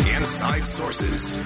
Inside 0.00 0.66
Sources. 0.66 1.38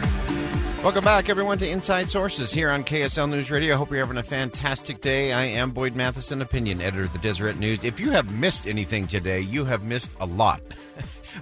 Welcome 0.83 1.05
back, 1.05 1.29
everyone, 1.29 1.59
to 1.59 1.69
Inside 1.69 2.11
Sources 2.11 2.53
here 2.53 2.71
on 2.71 2.85
KSL 2.85 3.29
News 3.29 3.51
Radio. 3.51 3.75
I 3.75 3.77
hope 3.77 3.91
you're 3.91 3.99
having 3.99 4.19
a 4.19 4.23
fantastic 4.23 5.01
day. 5.01 5.33
I 5.33 5.45
am 5.45 5.73
Boyd 5.73 5.97
Matheson, 5.97 6.41
opinion 6.41 6.81
editor 6.81 7.05
of 7.05 7.13
the 7.13 7.19
Deseret 7.19 7.59
News. 7.59 7.83
If 7.83 7.99
you 7.99 8.13
have 8.13 8.31
missed 8.31 8.67
anything 8.67 9.07
today, 9.07 9.41
you 9.41 9.65
have 9.65 9.83
missed 9.83 10.15
a 10.21 10.27
lot. 10.27 10.61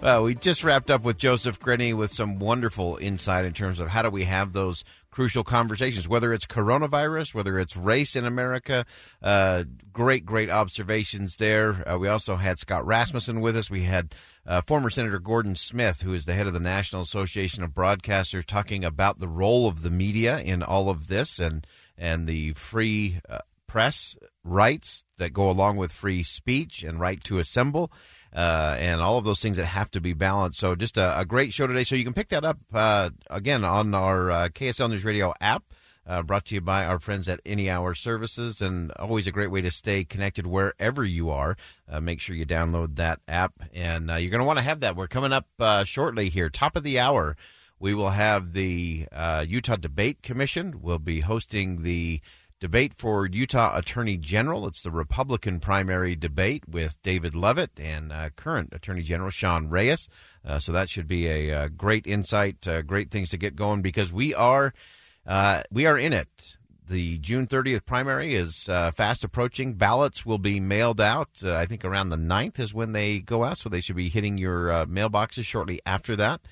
well, 0.02 0.20
uh, 0.20 0.24
we 0.24 0.34
just 0.34 0.64
wrapped 0.64 0.90
up 0.90 1.02
with 1.02 1.18
Joseph 1.18 1.60
Grenny 1.60 1.94
with 1.94 2.12
some 2.12 2.38
wonderful 2.38 2.96
insight 2.96 3.44
in 3.44 3.52
terms 3.52 3.80
of 3.80 3.88
how 3.88 4.02
do 4.02 4.10
we 4.10 4.24
have 4.24 4.52
those 4.52 4.82
crucial 5.14 5.44
conversations, 5.44 6.08
whether 6.08 6.32
it's 6.32 6.44
coronavirus, 6.44 7.34
whether 7.34 7.56
it's 7.56 7.76
race 7.76 8.16
in 8.16 8.24
America. 8.24 8.84
Uh, 9.22 9.62
great, 9.92 10.26
great 10.26 10.50
observations 10.50 11.36
there. 11.36 11.88
Uh, 11.88 11.96
we 11.96 12.08
also 12.08 12.34
had 12.34 12.58
Scott 12.58 12.84
Rasmussen 12.84 13.40
with 13.40 13.56
us. 13.56 13.70
We 13.70 13.84
had 13.84 14.12
uh, 14.44 14.60
former 14.62 14.90
Senator 14.90 15.20
Gordon 15.20 15.54
Smith, 15.54 16.02
who 16.02 16.12
is 16.14 16.24
the 16.24 16.34
head 16.34 16.48
of 16.48 16.52
the 16.52 16.58
National 16.58 17.00
Association 17.00 17.62
of 17.62 17.70
Broadcasters, 17.70 18.44
talking 18.44 18.84
about 18.84 19.20
the 19.20 19.28
role 19.28 19.68
of 19.68 19.82
the 19.82 19.90
media 19.90 20.40
in 20.40 20.64
all 20.64 20.90
of 20.90 21.06
this 21.06 21.38
and 21.38 21.64
and 21.96 22.26
the 22.26 22.50
free 22.54 23.20
uh, 23.28 23.38
press 23.68 24.16
rights 24.44 25.04
that 25.18 25.32
go 25.32 25.50
along 25.50 25.76
with 25.76 25.92
free 25.92 26.22
speech 26.22 26.84
and 26.84 27.00
right 27.00 27.22
to 27.24 27.38
assemble. 27.38 27.90
Uh, 28.32 28.76
and 28.80 29.00
all 29.00 29.16
of 29.16 29.24
those 29.24 29.40
things 29.40 29.56
that 29.56 29.66
have 29.66 29.90
to 29.92 30.00
be 30.00 30.12
balanced. 30.12 30.58
So, 30.58 30.74
just 30.74 30.96
a, 30.96 31.20
a 31.20 31.24
great 31.24 31.52
show 31.52 31.68
today. 31.68 31.84
So, 31.84 31.94
you 31.94 32.02
can 32.02 32.14
pick 32.14 32.30
that 32.30 32.44
up 32.44 32.58
uh, 32.72 33.10
again 33.30 33.64
on 33.64 33.94
our 33.94 34.30
uh, 34.30 34.48
KSL 34.48 34.90
News 34.90 35.04
Radio 35.04 35.32
app. 35.40 35.62
Uh, 36.06 36.22
brought 36.22 36.44
to 36.44 36.54
you 36.54 36.60
by 36.60 36.84
our 36.84 36.98
friends 36.98 37.30
at 37.30 37.40
Any 37.46 37.70
Hour 37.70 37.94
Services, 37.94 38.60
and 38.60 38.92
always 38.98 39.26
a 39.26 39.32
great 39.32 39.50
way 39.50 39.62
to 39.62 39.70
stay 39.70 40.04
connected 40.04 40.46
wherever 40.46 41.02
you 41.02 41.30
are. 41.30 41.56
Uh, 41.88 41.98
make 41.98 42.20
sure 42.20 42.36
you 42.36 42.44
download 42.44 42.96
that 42.96 43.20
app, 43.26 43.54
and 43.72 44.10
uh, 44.10 44.16
you're 44.16 44.30
going 44.30 44.42
to 44.42 44.46
want 44.46 44.58
to 44.58 44.64
have 44.64 44.80
that. 44.80 44.96
We're 44.96 45.06
coming 45.06 45.32
up 45.32 45.46
uh, 45.58 45.84
shortly 45.84 46.28
here, 46.28 46.50
top 46.50 46.76
of 46.76 46.82
the 46.82 46.98
hour. 46.98 47.36
We 47.78 47.94
will 47.94 48.10
have 48.10 48.52
the 48.52 49.06
uh, 49.12 49.46
Utah 49.48 49.76
Debate 49.76 50.22
Commission. 50.22 50.80
We'll 50.82 50.98
be 50.98 51.20
hosting 51.20 51.84
the 51.84 52.20
debate 52.64 52.94
for 52.94 53.26
Utah 53.26 53.76
Attorney 53.76 54.16
General. 54.16 54.66
It's 54.66 54.82
the 54.82 54.90
Republican 54.90 55.60
primary 55.60 56.16
debate 56.16 56.64
with 56.66 56.96
David 57.02 57.34
Leavitt 57.34 57.78
and 57.78 58.10
uh, 58.10 58.30
current 58.30 58.70
Attorney 58.72 59.02
General 59.02 59.28
Sean 59.28 59.68
Reyes. 59.68 60.08
so 60.58 60.72
that 60.72 60.88
should 60.88 61.06
be 61.06 61.26
a, 61.28 61.64
a 61.64 61.68
great 61.68 62.06
insight, 62.06 62.66
great 62.86 63.10
things 63.10 63.28
to 63.30 63.36
get 63.36 63.54
going 63.54 63.82
because 63.82 64.10
we 64.10 64.34
are 64.34 64.72
uh, 65.26 65.62
we 65.70 65.86
are 65.86 65.98
in 65.98 66.12
it. 66.12 66.56
The 66.86 67.18
June 67.18 67.46
30th 67.46 67.86
primary 67.86 68.34
is 68.34 68.68
uh, 68.68 68.90
fast 68.90 69.24
approaching. 69.24 69.74
Ballots 69.74 70.26
will 70.26 70.38
be 70.38 70.60
mailed 70.60 71.00
out, 71.00 71.30
uh, 71.42 71.56
I 71.56 71.64
think 71.64 71.84
around 71.84 72.10
the 72.10 72.16
9th 72.16 72.58
is 72.58 72.74
when 72.74 72.92
they 72.92 73.20
go 73.20 73.44
out, 73.44 73.58
so 73.58 73.68
they 73.68 73.80
should 73.80 73.96
be 73.96 74.10
hitting 74.10 74.36
your 74.36 74.70
uh, 74.70 74.86
mailboxes 74.86 75.44
shortly 75.44 75.80
after 75.86 76.14
that. 76.16 76.42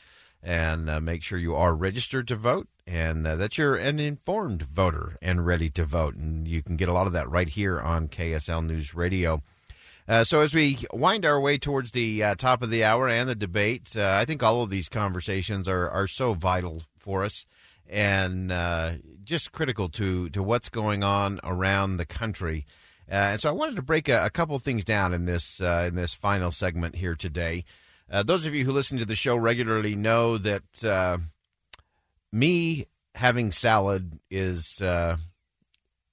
And 0.42 0.88
uh, 0.88 1.00
make 1.00 1.22
sure 1.22 1.38
you 1.38 1.54
are 1.54 1.74
registered 1.74 2.26
to 2.28 2.36
vote 2.36 2.69
and 2.86 3.27
uh, 3.27 3.36
that 3.36 3.58
you're 3.58 3.77
an 3.77 4.00
informed 4.00 4.62
voter 4.62 5.16
and 5.22 5.47
ready 5.47 5.70
to 5.70 5.84
vote. 5.84 6.14
And 6.14 6.47
you 6.47 6.62
can 6.62 6.77
get 6.77 6.88
a 6.88 6.92
lot 6.92 7.06
of 7.06 7.12
that 7.12 7.30
right 7.30 7.48
here 7.48 7.80
on 7.80 8.08
KSL 8.08 8.66
News 8.66 8.94
Radio. 8.94 9.43
Uh, 10.09 10.25
so 10.25 10.41
as 10.41 10.53
we 10.53 10.78
wind 10.93 11.25
our 11.25 11.41
way 11.41 11.59
towards 11.59 11.93
the 11.93 12.22
uh, 12.22 12.34
top 12.34 12.62
of 12.62 12.70
the 12.70 12.82
hour 12.82 13.09
and 13.09 13.28
the 13.28 13.34
debate, 13.34 13.97
uh, 13.97 14.16
I 14.20 14.25
think 14.25 14.43
all 14.43 14.62
of 14.62 14.70
these 14.70 14.88
conversations 14.88 15.69
are, 15.69 15.88
are 15.88 16.09
so 16.09 16.34
vital 16.34 16.82
for 16.98 17.25
us 17.25 17.47
and 17.88 18.50
uh, 18.50 18.93
just 19.22 19.53
critical 19.53 19.88
to 19.91 20.28
to 20.31 20.43
what's 20.43 20.69
going 20.69 21.03
on 21.04 21.41
around 21.44 21.97
the 21.97 22.06
country. 22.06 22.66
Uh, 23.10 23.14
and 23.14 23.41
so 23.41 23.49
I 23.49 23.53
wanted 23.53 23.76
to 23.76 23.82
break 23.82 24.09
a, 24.09 24.25
a 24.25 24.31
couple 24.31 24.59
things 24.59 24.84
down 24.84 25.12
in 25.12 25.26
this 25.26 25.60
in 25.60 25.94
this 25.94 26.14
final 26.14 26.50
segment 26.50 26.97
here 26.97 27.14
today. 27.14 27.64
Those 28.25 28.44
of 28.44 28.54
you 28.54 28.64
who 28.64 28.72
listen 28.72 28.99
to 28.99 29.06
the 29.06 29.16
show 29.16 29.37
regularly 29.37 29.94
know 29.94 30.37
that 30.37 30.62
me 32.32 32.87
having 33.15 33.53
salad 33.53 34.19
is 34.31 34.81
uh, 34.81 35.16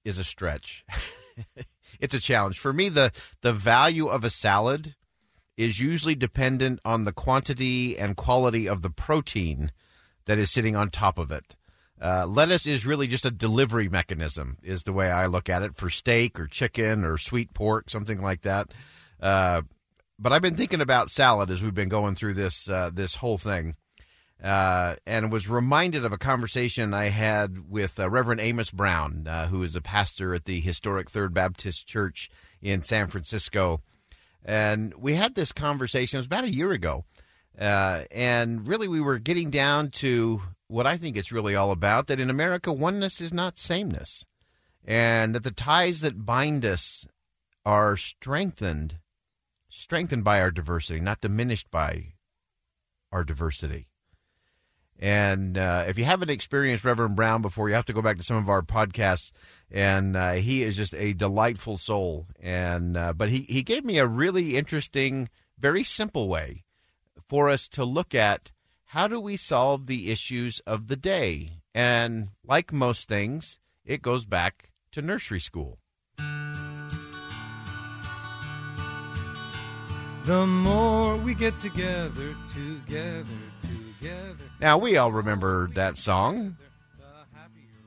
is 0.04 0.18
a 0.18 0.24
stretch. 0.24 0.86
it's 2.00 2.14
a 2.14 2.20
challenge 2.20 2.60
for 2.60 2.74
me. 2.74 2.90
the 2.90 3.12
The 3.42 3.54
value 3.54 4.08
of 4.08 4.24
a 4.24 4.30
salad 4.30 4.96
is 5.58 5.80
usually 5.80 6.16
dependent 6.16 6.80
on 6.86 7.04
the 7.04 7.12
quantity 7.12 7.98
and 7.98 8.16
quality 8.16 8.68
of 8.68 8.82
the 8.82 8.90
protein 8.90 9.72
that 10.26 10.38
is 10.38 10.52
sitting 10.52 10.76
on 10.76 10.90
top 10.90 11.18
of 11.18 11.32
it. 11.32 11.56
Uh, 12.02 12.26
lettuce 12.26 12.66
is 12.66 12.86
really 12.86 13.08
just 13.08 13.26
a 13.26 13.32
delivery 13.32 13.90
mechanism, 13.90 14.58
is 14.64 14.84
the 14.84 14.94
way 14.94 15.12
I 15.12 15.26
look 15.26 15.50
at 15.50 15.64
it 15.64 15.76
for 15.76 15.90
steak 15.90 16.40
or 16.40 16.48
chicken 16.48 17.04
or 17.04 17.18
sweet 17.18 17.54
pork, 17.54 17.90
something 17.90 18.22
like 18.22 18.42
that. 18.42 18.72
Uh, 19.20 19.64
but 20.18 20.32
I've 20.32 20.42
been 20.42 20.56
thinking 20.56 20.80
about 20.80 21.12
salad 21.12 21.52
as 21.52 21.62
we've 21.62 21.74
been 21.74 21.90
going 21.90 22.16
through 22.16 22.36
this 22.36 22.70
uh, 22.70 22.90
this 22.94 23.16
whole 23.16 23.38
thing, 23.38 23.76
uh, 24.44 24.96
and 25.06 25.32
was 25.32 25.50
reminded 25.50 26.06
of 26.06 26.14
a 26.14 26.18
conversation 26.18 26.94
I 26.94 27.10
had 27.10 27.70
with 27.70 28.00
uh, 28.00 28.10
Reverend 28.10 28.42
Amos 28.42 28.72
Brown, 28.72 29.28
uh, 29.28 29.48
who 29.48 29.64
is 29.64 29.76
a 29.76 29.82
pastor 29.82 30.34
at 30.34 30.46
the 30.46 30.60
historic 30.60 31.10
Third 31.10 31.34
Baptist 31.34 31.88
Church 31.88 32.30
in 32.62 32.84
San 32.84 33.08
Francisco, 33.08 33.82
and 34.44 34.94
we 34.96 35.16
had 35.16 35.36
this 35.36 35.52
conversation. 35.52 36.18
It 36.18 36.22
was 36.22 36.26
about 36.28 36.46
a 36.46 36.54
year 36.54 36.72
ago. 36.72 37.06
and 37.58 38.66
really, 38.66 38.88
we 38.88 39.02
were 39.02 39.20
getting 39.20 39.52
down 39.52 39.90
to 39.92 40.42
what 40.70 40.88
I 40.88 40.98
think 40.98 41.18
it's 41.18 41.32
really 41.32 41.56
all 41.56 41.72
about 41.72 42.08
that 42.08 42.20
in 42.20 42.30
America, 42.30 42.72
oneness 42.72 43.20
is 43.20 43.34
not 43.34 43.58
sameness, 43.58 44.26
and 44.86 45.36
that 45.36 45.44
the 45.44 45.52
ties 45.52 46.02
that 46.02 46.26
bind 46.26 46.64
us 46.64 47.08
are 47.66 47.98
strengthened, 47.98 49.00
strengthened 49.70 50.24
by 50.24 50.40
our 50.40 50.52
diversity, 50.52 51.00
not 51.00 51.22
diminished 51.22 51.70
by 51.70 52.14
our 53.12 53.24
diversity. 53.24 53.89
And 55.02 55.58
uh, 55.58 55.86
if 55.88 55.98
you 55.98 56.04
haven't 56.04 56.30
experienced 56.30 56.84
Reverend 56.84 57.16
Brown 57.16 57.42
before, 57.42 57.70
you 57.70 57.76
have 57.76 57.86
to 57.86 57.94
go 57.94 58.02
back 58.02 58.18
to 58.18 58.24
some 58.24 58.36
of 58.36 58.50
our 58.50 58.62
podcasts. 58.62 59.32
And 59.72 60.18
uh, 60.18 60.34
he 60.34 60.64
is 60.64 60.76
just 60.76 60.94
a 60.94 61.14
delightful 61.14 61.78
soul. 61.78 62.28
And 62.42 62.98
uh, 62.98 63.14
but 63.14 63.30
he 63.30 63.44
he 63.44 63.64
gave 63.64 63.86
me 63.86 63.98
a 63.98 64.06
really 64.06 64.58
interesting, 64.58 65.30
very 65.58 65.86
simple 65.86 66.28
way 66.28 66.66
for 67.30 67.50
us 67.50 67.70
to 67.70 67.86
look 67.86 68.14
at 68.14 68.52
how 68.88 69.08
do 69.08 69.22
we 69.22 69.38
solve 69.38 69.88
the 69.88 70.12
issues 70.12 70.60
of 70.62 70.88
the 70.88 70.98
day? 70.98 71.62
And 71.74 72.30
like 72.44 72.74
most 72.74 73.08
things, 73.08 73.60
it 73.86 74.02
goes 74.02 74.26
back 74.26 74.72
to 74.92 75.02
nursery 75.02 75.40
school. 75.40 75.80
The 80.24 80.46
more 80.46 81.16
we 81.18 81.34
get 81.36 81.58
together, 81.60 82.36
together, 82.54 83.24
together. 83.24 83.59
Now, 84.60 84.78
we 84.78 84.98
all 84.98 85.12
remember 85.12 85.68
that 85.74 85.98
song. 85.98 86.58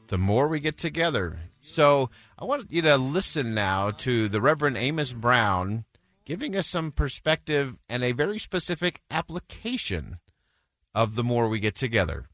The 0.09 0.19
more 0.19 0.49
we 0.49 0.61
get 0.61 0.77
together. 0.77 1.41
So, 1.59 2.11
I 2.39 2.45
want 2.45 2.71
you 2.71 2.83
to 2.83 2.97
listen 2.97 3.55
now 3.55 3.91
to 3.93 4.29
the 4.29 4.41
Reverend 4.41 4.77
Amos 4.77 5.13
Brown 5.13 5.85
giving 6.25 6.57
us 6.57 6.69
some 6.69 6.93
perspective 6.93 7.79
and 7.89 8.03
a 8.03 8.13
very 8.13 8.39
specific 8.39 9.01
application 9.11 10.19
of 10.95 11.15
the 11.15 11.25
more 11.25 11.49
we 11.49 11.59
get 11.59 11.75
together. 11.75 12.27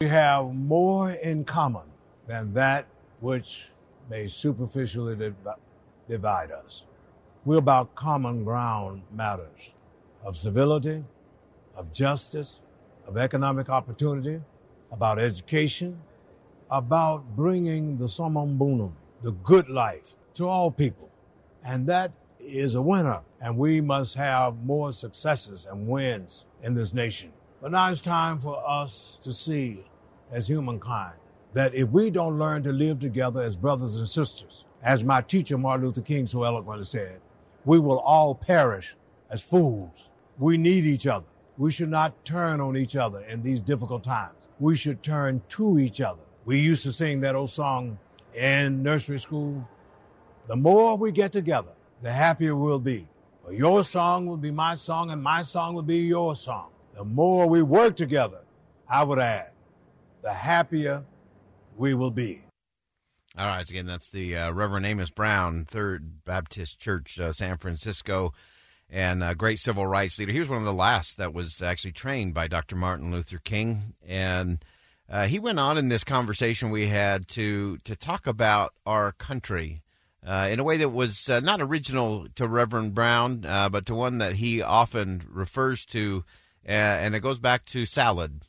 We 0.00 0.08
have 0.08 0.54
more 0.54 1.10
in 1.10 1.44
common 1.44 1.86
than 2.26 2.54
that 2.54 2.86
which 3.20 3.68
may 4.08 4.28
superficially 4.28 5.34
divide 6.08 6.50
us. 6.50 6.84
We're 7.44 7.58
about 7.58 7.94
common 7.94 8.44
ground 8.44 9.02
matters 9.12 9.72
of 10.22 10.36
civility, 10.36 11.04
of 11.76 11.92
justice, 11.92 12.60
of 13.08 13.16
economic 13.16 13.70
opportunity, 13.70 14.38
about 14.92 15.18
education, 15.18 15.98
about 16.70 17.24
bringing 17.34 17.96
the 17.96 18.08
summum 18.08 18.58
bonum, 18.58 18.94
the 19.22 19.32
good 19.32 19.68
life, 19.70 20.14
to 20.34 20.46
all 20.46 20.70
people. 20.70 21.10
And 21.64 21.86
that 21.86 22.12
is 22.38 22.74
a 22.74 22.82
winner. 22.82 23.22
And 23.40 23.56
we 23.56 23.80
must 23.80 24.14
have 24.14 24.62
more 24.62 24.92
successes 24.92 25.66
and 25.70 25.88
wins 25.88 26.44
in 26.62 26.74
this 26.74 26.92
nation. 26.92 27.32
But 27.62 27.72
now 27.72 27.90
it's 27.90 28.02
time 28.02 28.38
for 28.38 28.62
us 28.66 29.18
to 29.22 29.32
see, 29.32 29.84
as 30.30 30.46
humankind, 30.46 31.14
that 31.54 31.74
if 31.74 31.88
we 31.88 32.10
don't 32.10 32.38
learn 32.38 32.62
to 32.64 32.72
live 32.72 33.00
together 33.00 33.42
as 33.42 33.56
brothers 33.56 33.96
and 33.96 34.08
sisters, 34.08 34.64
as 34.82 35.02
my 35.02 35.22
teacher 35.22 35.56
Martin 35.56 35.86
Luther 35.86 36.02
King 36.02 36.26
so 36.26 36.44
eloquently 36.44 36.84
said, 36.84 37.20
we 37.64 37.78
will 37.78 37.98
all 38.00 38.34
perish 38.34 38.94
as 39.30 39.42
fools. 39.42 40.10
We 40.38 40.56
need 40.58 40.84
each 40.84 41.06
other. 41.06 41.26
We 41.58 41.72
should 41.72 41.90
not 41.90 42.24
turn 42.24 42.60
on 42.60 42.76
each 42.76 42.94
other 42.94 43.20
in 43.22 43.42
these 43.42 43.60
difficult 43.60 44.04
times. 44.04 44.36
We 44.60 44.76
should 44.76 45.02
turn 45.02 45.42
to 45.50 45.80
each 45.80 46.00
other. 46.00 46.22
We 46.44 46.60
used 46.60 46.84
to 46.84 46.92
sing 46.92 47.20
that 47.20 47.34
old 47.34 47.50
song 47.50 47.98
in 48.32 48.80
nursery 48.82 49.18
school. 49.18 49.68
The 50.46 50.54
more 50.54 50.96
we 50.96 51.10
get 51.10 51.32
together, 51.32 51.72
the 52.00 52.12
happier 52.12 52.54
we'll 52.54 52.78
be. 52.78 53.08
For 53.44 53.52
your 53.52 53.82
song 53.82 54.26
will 54.26 54.36
be 54.36 54.52
my 54.52 54.76
song, 54.76 55.10
and 55.10 55.20
my 55.20 55.42
song 55.42 55.74
will 55.74 55.82
be 55.82 55.98
your 55.98 56.36
song. 56.36 56.70
The 56.94 57.04
more 57.04 57.48
we 57.48 57.62
work 57.62 57.96
together, 57.96 58.40
I 58.88 59.02
would 59.02 59.18
add, 59.18 59.50
the 60.22 60.32
happier 60.32 61.02
we 61.76 61.92
will 61.94 62.10
be. 62.12 62.42
All 63.36 63.46
right, 63.46 63.68
again, 63.68 63.86
that's 63.86 64.10
the 64.10 64.36
uh, 64.36 64.52
Reverend 64.52 64.86
Amos 64.86 65.10
Brown, 65.10 65.64
Third 65.64 66.24
Baptist 66.24 66.80
Church, 66.80 67.18
uh, 67.18 67.32
San 67.32 67.56
Francisco, 67.58 68.32
and 68.90 69.22
a 69.22 69.34
great 69.34 69.58
civil 69.58 69.86
rights 69.86 70.18
leader. 70.18 70.32
He 70.32 70.40
was 70.40 70.48
one 70.48 70.58
of 70.58 70.64
the 70.64 70.72
last 70.72 71.18
that 71.18 71.34
was 71.34 71.60
actually 71.60 71.92
trained 71.92 72.34
by 72.34 72.48
Dr. 72.48 72.76
Martin 72.76 73.10
Luther 73.10 73.38
King, 73.38 73.94
and 74.06 74.64
uh, 75.08 75.26
he 75.26 75.38
went 75.38 75.58
on 75.58 75.78
in 75.78 75.88
this 75.88 76.04
conversation 76.04 76.70
we 76.70 76.88
had 76.88 77.28
to 77.28 77.78
to 77.78 77.96
talk 77.96 78.26
about 78.26 78.74
our 78.86 79.12
country 79.12 79.82
uh, 80.26 80.48
in 80.50 80.58
a 80.58 80.64
way 80.64 80.76
that 80.76 80.90
was 80.90 81.28
uh, 81.28 81.40
not 81.40 81.60
original 81.60 82.26
to 82.34 82.46
Reverend 82.46 82.94
Brown, 82.94 83.44
uh, 83.46 83.68
but 83.68 83.86
to 83.86 83.94
one 83.94 84.18
that 84.18 84.34
he 84.34 84.60
often 84.60 85.22
refers 85.30 85.86
to, 85.86 86.24
and 86.64 87.14
it 87.14 87.20
goes 87.20 87.38
back 87.38 87.64
to 87.66 87.86
salad. 87.86 88.42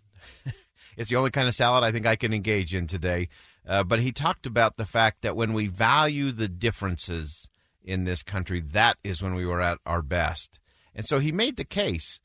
it's 0.98 1.10
the 1.10 1.16
only 1.16 1.32
kind 1.32 1.48
of 1.48 1.56
salad 1.56 1.84
I 1.84 1.92
think 1.92 2.06
I 2.06 2.16
can 2.16 2.34
engage 2.34 2.74
in 2.74 2.88
today. 2.88 3.30
Uh, 3.68 3.84
but 3.84 4.00
he 4.00 4.12
talked 4.12 4.46
about 4.46 4.78
the 4.78 4.86
fact 4.86 5.22
that 5.22 5.36
when 5.36 5.54
we 5.54 5.68
value 5.68 6.32
the 6.32 6.48
differences 6.48 7.49
in 7.90 8.04
this 8.04 8.22
country, 8.22 8.60
that 8.60 8.98
is 9.04 9.22
when 9.22 9.34
we 9.34 9.46
were 9.46 9.62
at 9.62 9.80
our 9.86 10.04
best. 10.04 10.60
And 10.94 11.06
so 11.06 11.20
he 11.20 11.32
made 11.32 11.58
the 11.58 11.66
case 11.66 12.20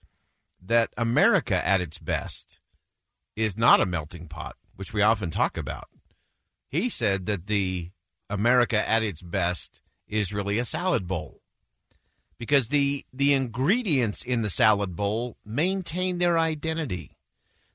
that 0.62 0.90
America 0.96 1.66
at 1.66 1.80
its 1.80 1.98
best 1.98 2.60
is 3.34 3.56
not 3.56 3.80
a 3.80 3.86
melting 3.86 4.28
pot, 4.28 4.56
which 4.76 4.92
we 4.92 5.02
often 5.02 5.30
talk 5.30 5.56
about. 5.56 5.88
He 6.68 6.88
said 6.88 7.26
that 7.26 7.46
the 7.46 7.90
America 8.28 8.88
at 8.88 9.02
its 9.02 9.22
best 9.22 9.80
is 10.06 10.32
really 10.32 10.58
a 10.58 10.64
salad 10.64 11.06
bowl 11.06 11.40
because 12.38 12.68
the 12.68 13.04
the 13.12 13.32
ingredients 13.32 14.22
in 14.22 14.42
the 14.42 14.50
salad 14.50 14.94
bowl 14.96 15.36
maintain 15.44 16.18
their 16.18 16.38
identity. 16.38 17.12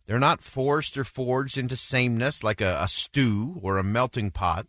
They're 0.06 0.20
not 0.20 0.42
forced 0.42 0.98
or 0.98 1.04
forged 1.04 1.58
into 1.58 1.76
sameness 1.76 2.44
like 2.44 2.62
a, 2.62 2.78
a 2.82 2.88
stew 2.88 3.60
or 3.62 3.78
a 3.78 3.84
melting 3.84 4.32
pot. 4.32 4.68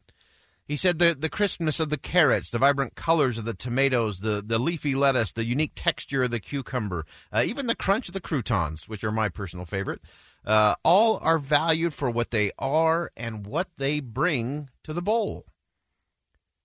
He 0.71 0.77
said 0.77 1.01
the, 1.01 1.17
the 1.19 1.29
crispness 1.29 1.81
of 1.81 1.91
the 1.91 1.99
carrots, 1.99 2.49
the 2.49 2.61
vibrant 2.61 2.95
colors 2.95 3.39
of 3.39 3.45
the 3.45 3.55
tomatoes, 3.55 4.21
the, 4.21 4.41
the 4.41 4.61
leafy 4.61 4.95
lettuce, 4.95 5.33
the 5.33 5.45
unique 5.45 5.73
texture 5.75 6.23
of 6.23 6.31
the 6.31 6.39
cucumber, 6.39 7.05
uh, 7.33 7.43
even 7.45 7.67
the 7.67 7.75
crunch 7.75 8.07
of 8.07 8.15
the 8.15 8.21
croutons, 8.21 8.89
which 8.89 9.03
are 9.03 9.11
my 9.11 9.29
personal 9.29 9.65
favorite, 9.65 10.01
uh, 10.45 10.77
all 10.85 11.19
are 11.23 11.41
valued 11.41 11.93
for 11.93 12.09
what 12.09 12.31
they 12.31 12.53
are 12.57 13.11
and 13.17 13.49
what 13.49 13.67
they 13.79 13.99
bring 13.99 14.71
to 14.85 14.93
the 14.93 15.03
bowl. 15.03 15.45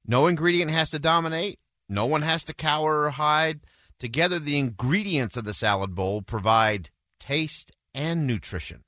No 0.06 0.28
ingredient 0.28 0.70
has 0.70 0.92
to 0.92 1.00
dominate, 1.00 1.58
no 1.90 2.06
one 2.06 2.22
has 2.22 2.44
to 2.44 2.54
cower 2.54 3.06
or 3.06 3.10
hide. 3.10 3.62
Together, 3.98 4.38
the 4.38 4.60
ingredients 4.60 5.36
of 5.36 5.46
the 5.46 5.54
salad 5.56 5.96
bowl 5.96 6.22
provide 6.22 6.92
taste 7.20 7.72
and 7.96 8.28
nutrition. 8.28 8.84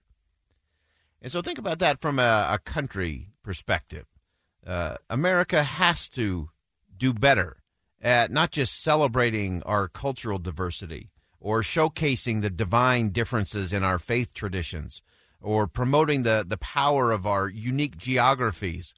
And 1.23 1.31
so 1.31 1.41
think 1.41 1.57
about 1.57 1.79
that 1.79 2.01
from 2.01 2.19
a, 2.19 2.49
a 2.51 2.59
country 2.63 3.31
perspective. 3.41 4.05
Uh, 4.67 4.97
America 5.09 5.63
has 5.63 6.09
to 6.09 6.49
do 6.97 7.13
better 7.13 7.63
at 8.01 8.29
not 8.29 8.51
just 8.51 8.81
celebrating 8.81 9.63
our 9.63 9.87
cultural 9.87 10.39
diversity 10.39 11.09
or 11.39 11.61
showcasing 11.61 12.41
the 12.41 12.49
divine 12.49 13.09
differences 13.09 13.71
in 13.71 13.83
our 13.83 13.97
faith 13.97 14.33
traditions 14.33 15.01
or 15.41 15.67
promoting 15.67 16.23
the, 16.23 16.43
the 16.45 16.57
power 16.57 17.11
of 17.11 17.25
our 17.25 17.47
unique 17.47 17.97
geographies 17.97 18.93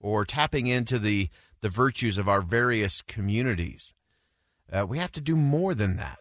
or 0.00 0.24
tapping 0.24 0.66
into 0.66 0.98
the, 0.98 1.28
the 1.60 1.68
virtues 1.68 2.16
of 2.16 2.28
our 2.28 2.40
various 2.40 3.02
communities. 3.02 3.92
Uh, 4.72 4.86
we 4.88 4.96
have 4.96 5.12
to 5.12 5.20
do 5.20 5.36
more 5.36 5.74
than 5.74 5.96
that. 5.96 6.20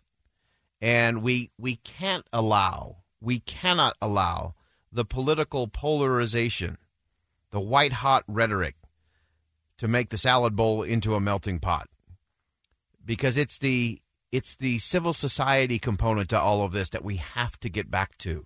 And 0.82 1.24
we, 1.24 1.52
we 1.58 1.78
can't 1.78 2.26
allow 2.34 2.98
we 3.22 3.40
cannot 3.40 3.96
allow 4.02 4.56
the 4.92 5.06
political 5.06 5.68
polarization, 5.68 6.78
the 7.52 7.60
white 7.60 7.94
hot 7.94 8.24
rhetoric, 8.28 8.76
to 9.80 9.88
make 9.88 10.10
the 10.10 10.18
salad 10.18 10.56
bowl 10.56 10.84
into 10.84 11.16
a 11.16 11.20
melting 11.20 11.60
pot. 11.60 11.90
Because 13.04 13.38
it's 13.38 13.58
the 13.58 14.02
it's 14.32 14.56
the 14.56 14.78
civil 14.78 15.14
society 15.14 15.80
component 15.80 16.30
to 16.30 16.40
all 16.40 16.64
of 16.64 16.72
this 16.72 16.90
that 16.90 17.04
we 17.04 17.16
have 17.16 17.60
to 17.62 17.70
get 17.70 17.90
back 17.90 18.16
to. 18.20 18.46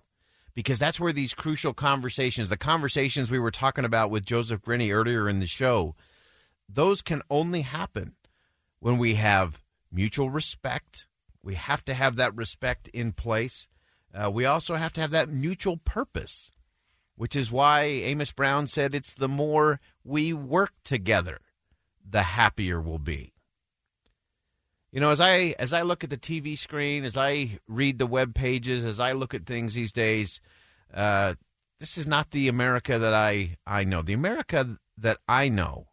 Because 0.54 0.78
that's 0.78 0.98
where 0.98 1.12
these 1.12 1.34
crucial 1.34 1.74
conversations, 1.74 2.48
the 2.48 2.56
conversations 2.56 3.30
we 3.30 3.38
were 3.38 3.50
talking 3.50 3.84
about 3.84 4.10
with 4.10 4.24
Joseph 4.24 4.62
Grenny 4.62 4.94
earlier 4.94 5.28
in 5.28 5.40
the 5.40 5.46
show, 5.46 5.94
those 6.68 7.02
can 7.02 7.20
only 7.28 7.62
happen 7.62 8.14
when 8.78 8.96
we 8.96 9.14
have 9.14 9.60
mutual 9.92 10.30
respect. 10.30 11.06
We 11.42 11.56
have 11.56 11.84
to 11.86 11.94
have 11.94 12.16
that 12.16 12.34
respect 12.34 12.88
in 12.88 13.12
place. 13.12 13.68
Uh, 14.14 14.30
we 14.30 14.46
also 14.46 14.76
have 14.76 14.92
to 14.94 15.00
have 15.00 15.10
that 15.10 15.28
mutual 15.28 15.76
purpose, 15.76 16.52
which 17.16 17.36
is 17.36 17.52
why 17.52 17.84
Amos 17.84 18.32
Brown 18.32 18.66
said 18.66 18.94
it's 18.94 19.14
the 19.14 19.28
more 19.28 19.78
we 20.04 20.32
work 20.32 20.72
together, 20.84 21.40
the 22.08 22.22
happier 22.22 22.80
we'll 22.80 22.98
be. 22.98 23.32
You 24.90 25.00
know, 25.00 25.10
as 25.10 25.20
I 25.20 25.54
as 25.58 25.72
I 25.72 25.82
look 25.82 26.04
at 26.04 26.10
the 26.10 26.16
TV 26.16 26.56
screen, 26.56 27.04
as 27.04 27.16
I 27.16 27.58
read 27.66 27.98
the 27.98 28.06
web 28.06 28.34
pages, 28.34 28.84
as 28.84 29.00
I 29.00 29.12
look 29.12 29.34
at 29.34 29.44
things 29.46 29.74
these 29.74 29.90
days, 29.90 30.40
uh, 30.92 31.34
this 31.80 31.98
is 31.98 32.06
not 32.06 32.30
the 32.30 32.46
America 32.46 32.98
that 32.98 33.12
I 33.12 33.56
I 33.66 33.82
know. 33.82 34.02
The 34.02 34.12
America 34.12 34.78
that 34.96 35.18
I 35.26 35.48
know 35.48 35.88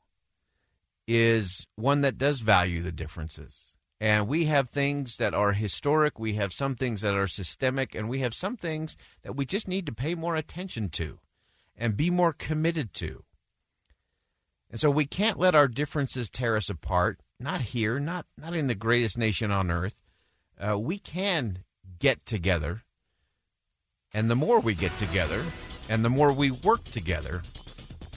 is 1.08 1.66
one 1.76 2.02
that 2.02 2.20
does 2.20 2.42
value 2.42 2.82
the 2.82 2.92
differences 2.92 3.71
and 4.02 4.28
we 4.28 4.46
have 4.46 4.68
things 4.68 5.18
that 5.18 5.36
are 5.36 5.54
historic, 5.54 6.18
we 6.18 6.34
have 6.34 6.54
some 6.54 6.74
things 6.74 7.02
that 7.02 7.14
are 7.14 7.28
systemic, 7.28 7.94
and 7.94 8.10
we 8.10 8.22
have 8.22 8.34
some 8.34 8.58
things 8.58 8.98
that 9.22 9.36
we 9.36 9.46
just 9.46 9.68
need 9.68 9.86
to 9.86 9.94
pay 9.94 10.16
more 10.16 10.36
attention 10.36 10.90
to 10.90 11.20
and 11.78 11.96
be 11.96 12.10
more 12.10 12.34
committed 12.34 12.96
to. 12.96 13.24
And 14.72 14.80
so 14.80 14.90
we 14.90 15.06
can't 15.06 15.38
let 15.38 15.54
our 15.54 15.68
differences 15.68 16.32
tear 16.32 16.58
us 16.58 16.68
apart, 16.68 17.20
not 17.40 17.62
here, 17.62 18.00
not, 18.00 18.26
not 18.40 18.56
in 18.56 18.66
the 18.66 18.74
greatest 18.74 19.20
nation 19.20 19.52
on 19.52 19.70
earth. 19.70 20.02
Uh, 20.60 20.80
we 20.80 20.98
can 20.98 21.60
get 22.00 22.26
together. 22.26 22.82
And 24.16 24.32
the 24.32 24.36
more 24.36 24.60
we 24.60 24.74
get 24.74 24.98
together 24.98 25.44
and 25.90 26.04
the 26.04 26.10
more 26.10 26.34
we 26.34 26.50
work 26.50 26.86
together, 26.86 27.44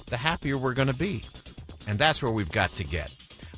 the 0.07 0.17
happier 0.17 0.57
we're 0.57 0.73
going 0.73 0.89
to 0.89 0.95
be. 0.95 1.25
And 1.87 1.99
that's 1.99 2.23
where 2.23 2.33
we've 2.33 2.51
got 2.51 2.75
to 2.77 2.85
get. 2.85 3.11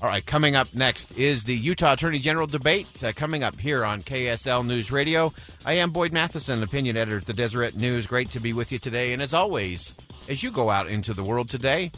All 0.03 0.09
right, 0.11 0.25
coming 0.25 0.55
up 0.55 0.75
next 0.75 1.13
is 1.13 1.45
the 1.45 1.57
Utah 1.57 1.95
Attorney 1.95 2.19
General 2.19 2.47
debate 2.47 3.03
uh, 3.03 3.13
coming 3.17 3.43
up 3.43 3.59
here 3.59 3.83
on 3.83 4.03
KSL 4.03 4.67
News 4.67 4.93
Radio. 4.93 5.33
I 5.65 5.73
am 5.75 5.91
Boyd 5.91 6.13
Matheson, 6.13 6.63
opinion 6.63 6.99
editor 6.99 7.17
at 7.17 7.25
the 7.25 7.33
Deseret 7.33 7.77
News. 7.77 8.07
Great 8.07 8.31
to 8.33 8.41
be 8.41 8.53
with 8.53 8.71
you 8.71 8.79
today. 8.79 9.15
And 9.15 9.23
as 9.23 9.33
always, 9.33 9.95
as 10.29 10.43
you 10.43 10.51
go 10.51 10.69
out 10.69 10.89
into 10.89 11.15
the 11.15 11.25
world 11.25 11.49
today, 11.49 11.93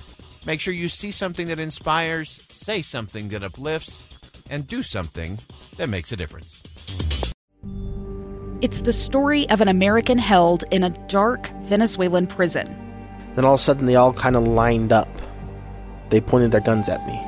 make 0.47 0.61
sure 0.61 0.73
you 0.73 0.87
see 0.87 1.11
something 1.11 1.49
that 1.49 1.59
inspires, 1.59 2.41
say 2.49 2.83
something 2.83 3.31
that 3.31 3.43
uplifts, 3.43 4.07
and 4.49 4.69
do 4.69 4.85
something 4.85 5.41
that 5.77 5.89
makes 5.89 6.13
a 6.13 6.17
difference. 6.17 6.63
It's 8.61 8.83
the 8.83 8.93
story 8.93 9.51
of 9.51 9.61
an 9.61 9.69
American 9.69 10.19
held 10.19 10.63
in 10.71 10.85
a 10.85 10.91
dark 11.09 11.49
Venezuelan 11.63 12.29
prison. 12.29 12.69
Then 13.35 13.45
all 13.45 13.55
of 13.55 13.61
a 13.61 13.63
sudden, 13.63 13.87
they 13.87 13.97
all 13.97 14.13
kind 14.13 14.37
of 14.37 14.47
lined 14.47 14.93
up. 14.93 15.09
They 16.11 16.21
pointed 16.21 16.53
their 16.53 16.61
guns 16.61 16.89
at 16.89 17.05
me. 17.05 17.28